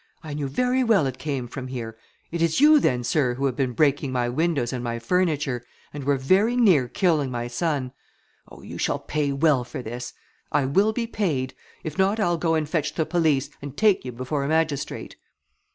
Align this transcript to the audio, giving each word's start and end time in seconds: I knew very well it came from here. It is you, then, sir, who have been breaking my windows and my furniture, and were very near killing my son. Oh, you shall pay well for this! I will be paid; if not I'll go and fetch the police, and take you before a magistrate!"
I 0.23 0.33
knew 0.33 0.47
very 0.47 0.83
well 0.83 1.05
it 1.05 1.19
came 1.19 1.47
from 1.47 1.67
here. 1.67 1.95
It 2.31 2.41
is 2.41 2.59
you, 2.59 2.79
then, 2.79 3.03
sir, 3.03 3.35
who 3.35 3.45
have 3.45 3.55
been 3.55 3.73
breaking 3.73 4.11
my 4.11 4.29
windows 4.29 4.73
and 4.73 4.83
my 4.83 4.97
furniture, 4.97 5.63
and 5.93 6.03
were 6.05 6.17
very 6.17 6.55
near 6.55 6.87
killing 6.87 7.29
my 7.29 7.47
son. 7.47 7.91
Oh, 8.49 8.63
you 8.63 8.79
shall 8.79 8.97
pay 8.97 9.31
well 9.31 9.63
for 9.63 9.83
this! 9.83 10.13
I 10.51 10.65
will 10.65 10.91
be 10.91 11.05
paid; 11.05 11.53
if 11.83 11.99
not 11.99 12.19
I'll 12.19 12.37
go 12.39 12.55
and 12.55 12.67
fetch 12.67 12.95
the 12.95 13.05
police, 13.05 13.51
and 13.61 13.77
take 13.77 14.03
you 14.03 14.11
before 14.11 14.43
a 14.43 14.47
magistrate!" 14.47 15.17